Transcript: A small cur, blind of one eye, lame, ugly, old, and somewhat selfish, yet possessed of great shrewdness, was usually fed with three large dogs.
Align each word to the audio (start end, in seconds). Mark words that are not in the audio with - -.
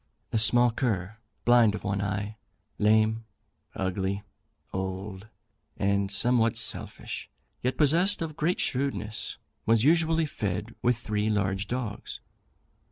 A 0.33 0.39
small 0.39 0.71
cur, 0.71 1.17
blind 1.45 1.75
of 1.75 1.83
one 1.83 2.01
eye, 2.01 2.37
lame, 2.79 3.23
ugly, 3.75 4.23
old, 4.73 5.27
and 5.77 6.11
somewhat 6.11 6.57
selfish, 6.57 7.29
yet 7.61 7.77
possessed 7.77 8.19
of 8.19 8.35
great 8.35 8.59
shrewdness, 8.59 9.37
was 9.67 9.83
usually 9.83 10.25
fed 10.25 10.73
with 10.81 10.97
three 10.97 11.29
large 11.29 11.67
dogs. 11.67 12.19